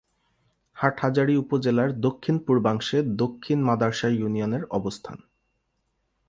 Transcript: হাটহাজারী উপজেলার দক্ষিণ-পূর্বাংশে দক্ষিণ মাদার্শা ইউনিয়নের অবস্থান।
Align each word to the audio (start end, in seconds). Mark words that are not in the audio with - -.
হাটহাজারী 0.75 1.33
উপজেলার 1.37 1.89
দক্ষিণ-পূর্বাংশে 2.01 2.97
দক্ষিণ 3.15 3.59
মাদার্শা 3.61 4.09
ইউনিয়নের 4.09 4.63
অবস্থান। 4.69 5.17